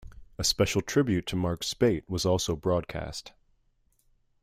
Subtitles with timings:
[0.39, 3.33] A special tribute to Mark Speight was also broadcast.